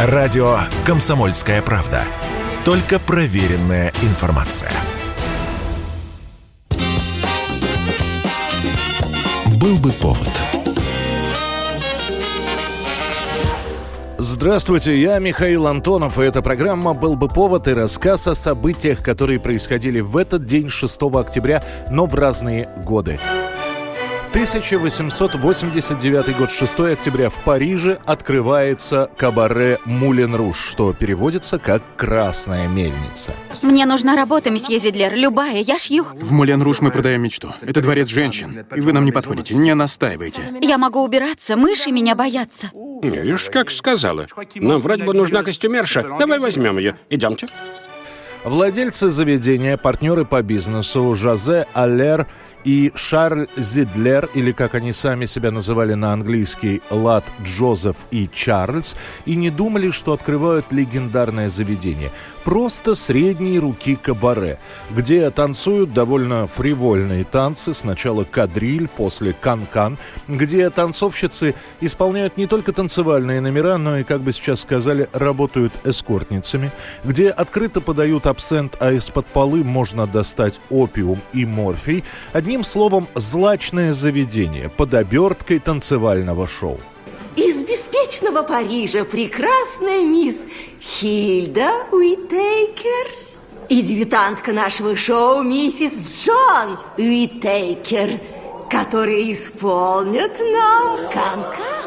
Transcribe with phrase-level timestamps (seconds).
[0.00, 2.04] Радио «Комсомольская правда».
[2.64, 4.70] Только проверенная информация.
[9.60, 10.30] Был бы повод.
[14.18, 19.40] Здравствуйте, я Михаил Антонов, и эта программа «Был бы повод» и рассказ о событиях, которые
[19.40, 21.60] происходили в этот день, 6 октября,
[21.90, 23.18] но в разные годы.
[24.30, 33.32] 1889 год, 6 октября в Париже открывается кабаре «Мулен Руш», что переводится как «красная мельница».
[33.62, 36.04] Мне нужна работа, месье Зидлер, любая, я шью.
[36.12, 37.54] В Мулен Руш мы продаем мечту.
[37.62, 38.66] Это дворец женщин.
[38.76, 40.42] И вы нам не подходите, не настаивайте.
[40.60, 42.70] Я могу убираться, мыши меня боятся.
[43.02, 44.26] Видишь, как сказала.
[44.56, 46.04] Нам вроде бы нужна костюмерша.
[46.18, 46.98] Давай возьмем ее.
[47.08, 47.48] Идемте.
[48.44, 52.26] Владельцы заведения, партнеры по бизнесу Жозе Аллер
[52.64, 58.96] и Шарль Зидлер, или как они сами себя называли на английский, Лад Джозеф и Чарльз,
[59.24, 62.10] и не думали, что открывают легендарное заведение.
[62.44, 64.58] Просто средней руки кабаре,
[64.90, 73.40] где танцуют довольно фривольные танцы, сначала кадриль, после канкан, где танцовщицы исполняют не только танцевальные
[73.40, 76.72] номера, но и, как бы сейчас сказали, работают эскортницами,
[77.04, 83.92] где открыто подают абсент, а из-под полы можно достать опиум и морфий, одним словом, злачное
[83.92, 86.80] заведение под оберткой танцевального шоу.
[87.36, 90.48] Из беспечного Парижа прекрасная мисс
[90.80, 93.06] Хильда Уитейкер
[93.68, 98.20] и дебютантка нашего шоу миссис Джон Уитейкер,
[98.68, 101.77] которые исполнят нам канкан.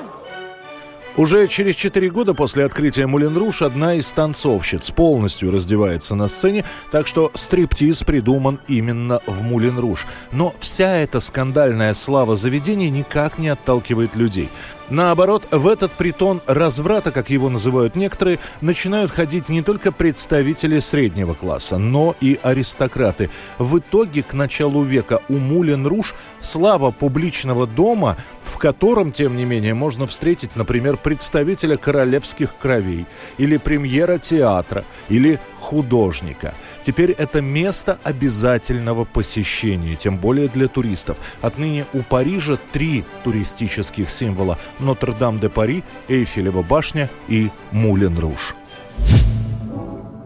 [1.18, 6.64] Уже через четыре года после открытия Мулен Руш одна из танцовщиц полностью раздевается на сцене,
[6.90, 10.06] так что стриптиз придуман именно в Мулен Руш.
[10.32, 14.50] Но вся эта скандальная слава заведения никак не отталкивает людей.
[14.90, 21.34] Наоборот, в этот притон разврата, как его называют некоторые, начинают ходить не только представители среднего
[21.34, 23.30] класса, но и аристократы.
[23.58, 28.18] В итоге к началу века у Мулен Руш слава публичного дома,
[28.62, 33.06] котором, тем не менее, можно встретить, например, представителя королевских кровей,
[33.38, 41.18] или премьера театра, или художника– Теперь это место обязательного посещения, тем более для туристов.
[41.42, 48.56] Отныне у Парижа три туристических символа– Нотр-Дам-де-Пари, Эйфелева башня и Мулен-Руж.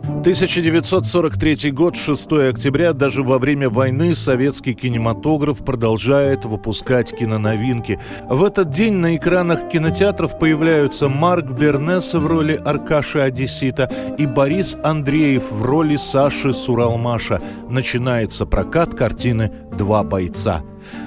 [0.08, 8.00] 1943 год, 6 октября, даже во время войны советский кинематограф продолжает выпускать киноновинки.
[8.30, 14.78] В этот день на экранах кинотеатров появляются Марк Бернес в роли Аркаши Одессита и Борис
[14.84, 17.42] Андреев в роли Саши Суралмаша.
[17.70, 20.64] Начинается прокат картины «Два бойца».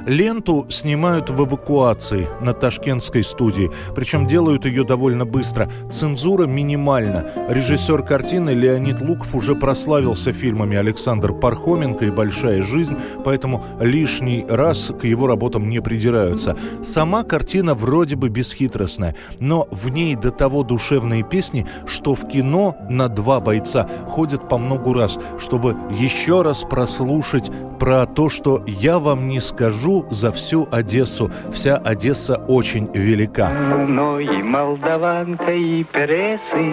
[0.09, 5.71] Ленту снимают в эвакуации на ташкентской студии, причем делают ее довольно быстро.
[5.93, 7.27] Цензура минимальна.
[7.51, 14.91] Режиссер картины Леонид Луков уже прославился фильмами Александр Пархоменко и «Большая жизнь», поэтому лишний раз
[14.99, 16.57] к его работам не придираются.
[16.83, 22.77] Сама картина вроде бы бесхитростная, но в ней до того душевные песни, что в кино
[22.89, 28.99] на два бойца ходят по многу раз, чтобы еще раз прослушать про то, что я
[28.99, 31.31] вам не скажу за всю Одессу.
[31.53, 33.51] Вся Одесса очень велика.
[33.89, 36.73] Ну и молдаванка, и пересы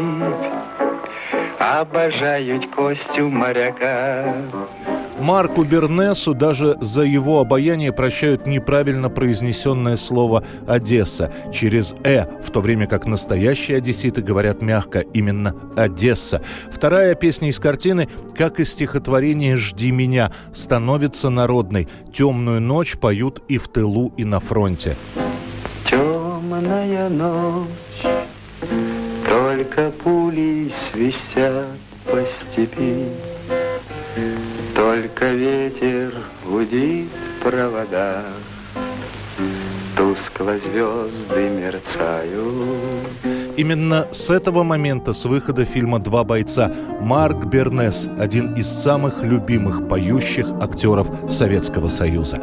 [1.60, 4.34] обожают костюм моряка.
[5.20, 12.60] Марку Бернесу даже за его обаяние прощают неправильно произнесенное слово «Одесса» через «э», в то
[12.60, 16.42] время как настоящие одесситы говорят мягко именно «Одесса».
[16.70, 21.88] Вторая песня из картины, как и стихотворение «Жди меня», становится народной.
[22.14, 24.98] «Темную ночь» поют и в тылу, и на фронте.
[25.90, 27.68] Темная ночь,
[29.30, 31.68] только пули свистят
[32.06, 32.22] по
[32.52, 33.06] степи.
[34.76, 36.14] Только ветер
[36.46, 38.26] гудит в проводах,
[39.96, 43.08] Тускло звезды мерцают.
[43.56, 46.70] Именно с этого момента, с выхода фильма «Два бойца»,
[47.00, 52.42] Марк Бернес– один из самых любимых поющих актеров Советского Союза.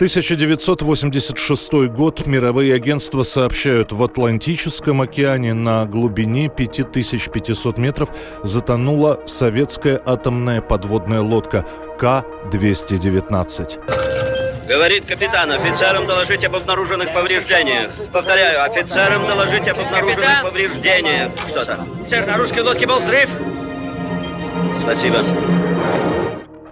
[0.00, 2.26] 1986 год.
[2.26, 8.08] Мировые агентства сообщают, в Атлантическом океане на глубине 5500 метров
[8.42, 11.66] затонула советская атомная подводная лодка
[11.98, 14.66] К-219.
[14.66, 17.92] Говорит капитан, офицерам доложить об обнаруженных повреждениях.
[18.10, 20.46] Повторяю, офицерам доложить об обнаруженных капитан!
[20.46, 21.32] повреждениях.
[21.46, 23.28] Что то Сэр, на русской лодке был взрыв.
[24.80, 25.22] Спасибо.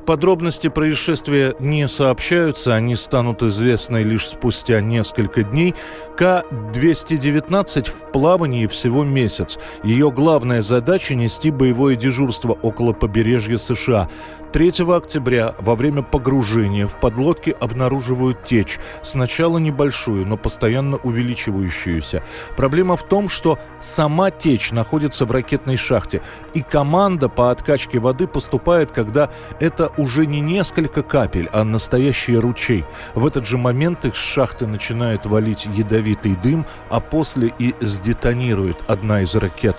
[0.08, 5.74] Подробности происшествия не сообщаются, они станут известны лишь спустя несколько дней.
[6.16, 9.58] К-219 в плавании всего месяц.
[9.84, 14.08] Ее главная задача– нести боевое дежурство около побережья США.
[14.52, 18.78] 3 октября во время погружения в подлодке обнаруживают течь.
[19.02, 22.22] Сначала небольшую, но постоянно увеличивающуюся.
[22.56, 26.22] Проблема в том, что сама течь находится в ракетной шахте.
[26.54, 29.30] И команда по откачке воды поступает, когда
[29.60, 32.84] это уже не несколько капель, а настоящий ручей.
[33.14, 39.22] В этот же момент из шахты начинает валить ядовитый дым, а после и сдетонирует одна
[39.22, 39.76] из ракет.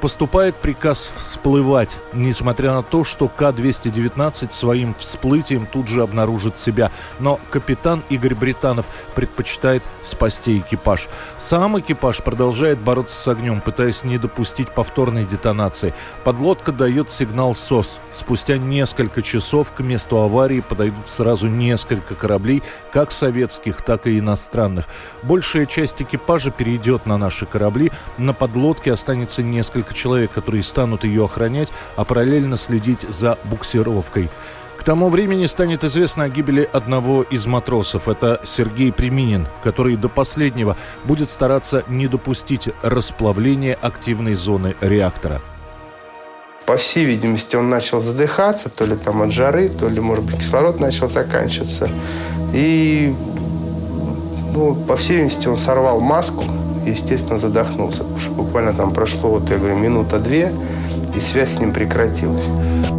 [0.00, 6.92] Поступает приказ всплывать, несмотря на то, что К-219 своим всплытием тут же обнаружит себя.
[7.18, 11.08] Но капитан Игорь Британов предпочитает спасти экипаж.
[11.36, 15.94] Сам экипаж продолжает бороться с огнем, пытаясь не допустить повторной детонации.
[16.24, 17.98] Подлодка дает сигнал СОС.
[18.12, 22.62] Спустя несколько часов к месту аварии подойдут сразу несколько кораблей,
[22.92, 24.86] как советских, так и иностранных.
[25.22, 27.90] Большая часть экипажа перейдет на наши корабли.
[28.18, 34.30] На подлодке останется несколько человек, которые станут ее охранять, а параллельно следить за буксировкой.
[34.76, 38.08] К тому времени станет известно о гибели одного из матросов.
[38.08, 45.40] Это Сергей Приминин, который до последнего будет стараться не допустить расплавления активной зоны реактора.
[46.66, 50.40] По всей видимости, он начал задыхаться, то ли там от жары, то ли, может быть,
[50.40, 51.88] кислород начал заканчиваться.
[52.52, 53.14] И,
[54.52, 56.42] ну, по всей видимости, он сорвал маску,
[56.84, 57.98] естественно, задохнулся.
[57.98, 60.52] Потому что буквально там прошло, вот я говорю, минута-две,
[61.14, 62.44] и связь с ним прекратилась.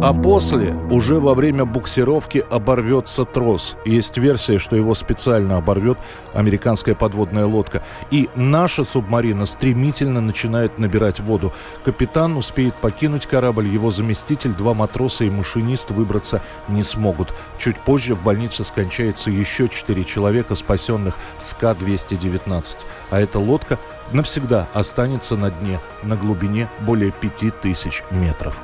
[0.02, 3.76] А после, уже во время буксировки, оборвется трос.
[3.84, 5.98] Есть версия, что его специально оборвет
[6.34, 7.82] американская подводная лодка.
[8.10, 11.52] И наша субмарина стремительно начинает набирать воду.
[11.84, 17.34] Капитан успеет покинуть корабль, его заместитель, два матроса и машинист выбраться не смогут.
[17.58, 22.80] Чуть позже в больнице скончается еще четыре человека, спасенных с К-219.
[23.10, 23.78] А эта лодка
[24.12, 28.60] навсегда останется на дне на глубине более 5000 метров.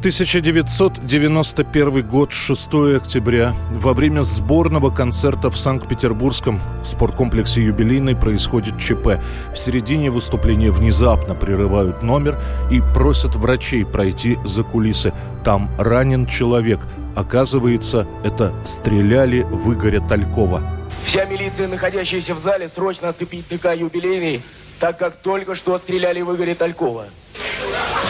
[0.00, 3.52] 1991 год, 6 октября.
[3.70, 9.20] Во время сборного концерта в Санкт-Петербургском спорткомплексе «Юбилейный» происходит ЧП.
[9.52, 12.38] В середине выступления внезапно прерывают номер
[12.72, 15.12] и просят врачей пройти за кулисы.
[15.44, 16.80] Там ранен человек.
[17.14, 20.62] Оказывается, это стреляли в Игоря Талькова.
[21.04, 24.40] Вся милиция, находящаяся в зале, срочно оцепить ТК «Юбилейный»,
[24.78, 27.04] так как только что стреляли в Игоря Талькова.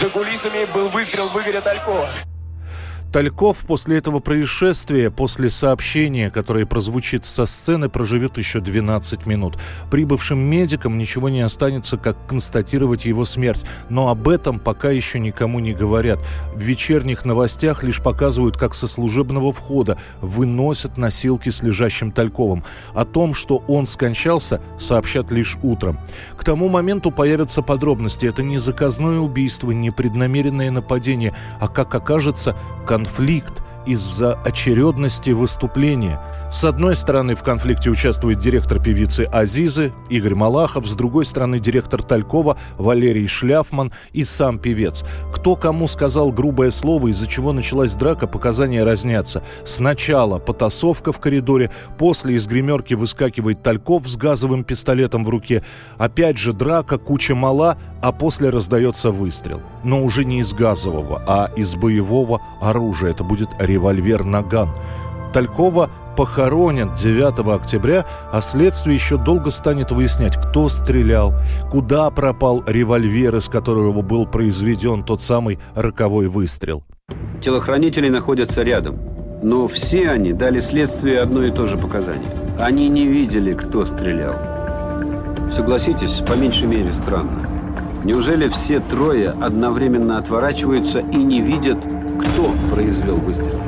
[0.01, 2.09] За кулисами был выстрел в Игоря Талькова.
[3.13, 9.59] Тальков после этого происшествия, после сообщения, которое прозвучит со сцены, проживет еще 12 минут.
[9.91, 13.63] Прибывшим медикам ничего не останется, как констатировать его смерть.
[13.89, 16.21] Но об этом пока еще никому не говорят.
[16.55, 22.63] В вечерних новостях лишь показывают, как со служебного входа выносят носилки с лежащим Тальковым.
[22.95, 25.99] О том, что он скончался, сообщат лишь утром.
[26.37, 28.27] К тому моменту появятся подробности.
[28.27, 32.55] Это не заказное убийство, не преднамеренное нападение, а, как окажется,
[33.01, 36.21] конфликт из-за очередности выступления.
[36.51, 42.03] С одной стороны, в конфликте участвует директор певицы Азизы Игорь Малахов, с другой стороны, директор
[42.03, 45.05] Талькова Валерий Шляфман и сам певец.
[45.33, 49.45] Кто кому сказал грубое слово, из-за чего началась драка, показания разнятся.
[49.65, 55.63] Сначала потасовка в коридоре, после из гримерки выскакивает Тальков с газовым пистолетом в руке.
[55.99, 59.61] Опять же драка, куча мала, а после раздается выстрел.
[59.85, 63.13] Но уже не из газового, а из боевого оружия.
[63.13, 64.69] Это будет револьвер «Наган».
[65.33, 71.35] Талькова похоронят 9 октября, а следствие еще долго станет выяснять, кто стрелял,
[71.71, 76.85] куда пропал револьвер, из которого был произведен тот самый роковой выстрел.
[77.41, 78.99] Телохранители находятся рядом,
[79.43, 82.31] но все они дали следствию одно и то же показание.
[82.59, 84.35] Они не видели, кто стрелял.
[85.51, 87.49] Согласитесь, по меньшей мере странно.
[88.05, 91.79] Неужели все трое одновременно отворачиваются и не видят,
[92.19, 93.61] кто произвел выстрел?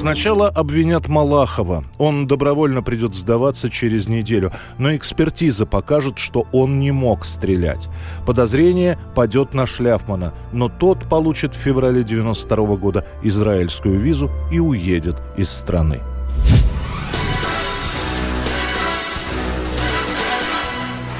[0.00, 1.84] Сначала обвинят Малахова.
[1.98, 4.50] Он добровольно придет сдаваться через неделю.
[4.78, 7.86] Но экспертиза покажет, что он не мог стрелять.
[8.24, 10.32] Подозрение падет на Шляфмана.
[10.54, 16.00] Но тот получит в феврале 92 года израильскую визу и уедет из страны.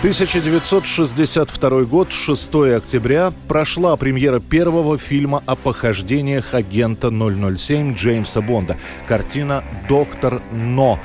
[0.00, 8.78] 1962 год, 6 октября, прошла премьера первого фильма о похождениях агента 007 Джеймса Бонда.
[9.06, 10.98] Картина «Доктор Но».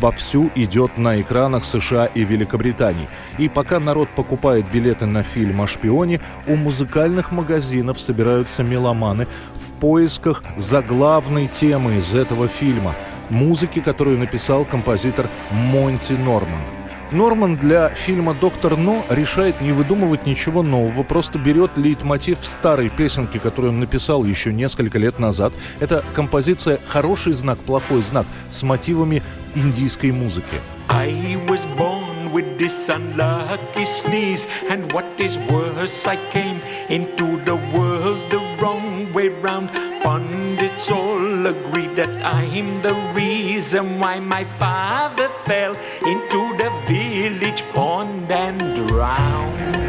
[0.00, 3.08] вовсю идет на экранах США и Великобритании.
[3.38, 9.74] И пока народ покупает билеты на фильм о шпионе, у музыкальных магазинов собираются меломаны в
[9.74, 12.96] поисках заглавной темы из этого фильма–
[13.30, 16.79] музыки, которую написал композитор Монти Норман.
[17.12, 23.38] Норман для фильма «Доктор Но» решает не выдумывать ничего нового, просто берет лейтмотив старой песенки,
[23.38, 25.52] которую он написал еще несколько лет назад.
[25.80, 29.24] Это композиция «Хороший знак, плохой знак» с мотивами
[29.56, 30.60] индийской музыки.
[30.88, 37.56] I was born with this unlucky sneeze And what is worse, I came into the
[37.74, 39.68] world the wrong way round
[40.02, 45.76] Pundits all agree that I'm the reason why my father fell
[46.06, 49.80] into the village pond and drowned.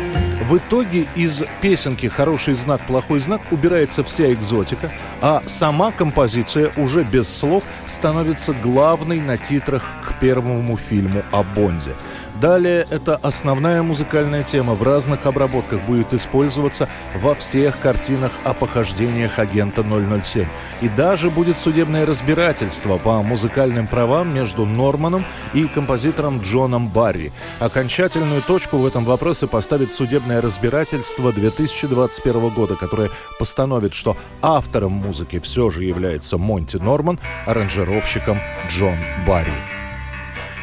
[0.45, 4.91] В итоге из песенки «Хороший знак, плохой знак» убирается вся экзотика,
[5.21, 11.95] а сама композиция уже без слов становится главной на титрах к первому фильму о Бонде–
[12.41, 19.37] Далее это основная музыкальная тема в разных обработках будет использоваться во всех картинах о похождениях
[19.37, 20.47] агента 007.
[20.81, 27.31] И даже будет судебное разбирательство по музыкальным правам между Норманом и композитором Джоном Барри.
[27.59, 35.39] Окончательную точку в этом вопросе поставит судебное разбирательство 2021 года, которое постановит, что автором музыки
[35.39, 39.80] все же является Монти Норман, аранжировщиком Джон Барри.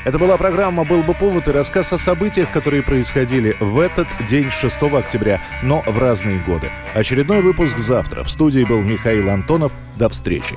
[0.05, 4.51] Это была программа «Был бы повод» и рассказ о событиях, которые происходили в этот день
[4.51, 6.71] 6 октября, но в разные годы.
[6.95, 8.23] Очередной выпуск завтра.
[8.23, 9.73] В студии был Михаил Антонов.
[9.97, 10.57] До встречи.